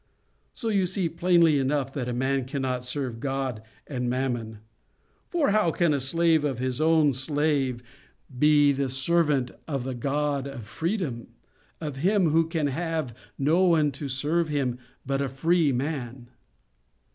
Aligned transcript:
So 0.55 0.69
you 0.69 0.87
see 0.87 1.07
plainly 1.09 1.59
enough 1.59 1.93
that 1.93 2.09
a 2.09 2.11
man 2.13 2.45
cannot 2.45 2.83
serve 2.83 3.19
God 3.19 3.61
and 3.85 4.09
Mammon. 4.09 4.57
For 5.27 5.51
how 5.51 5.69
can 5.69 5.93
a 5.93 5.99
slave 5.99 6.43
of 6.43 6.57
his 6.57 6.81
own 6.81 7.13
slave 7.13 7.83
be 8.39 8.71
the 8.71 8.89
servant 8.89 9.51
of 9.67 9.83
the 9.83 9.93
God 9.93 10.47
of 10.47 10.63
freedom, 10.65 11.27
of 11.79 11.97
Him 11.97 12.29
who 12.29 12.47
can 12.47 12.65
have 12.65 13.13
no 13.37 13.61
one 13.65 13.91
to 13.91 14.09
serve 14.09 14.47
Him 14.49 14.79
but 15.05 15.21
a 15.21 15.29
free 15.29 15.71
man? 15.71 16.29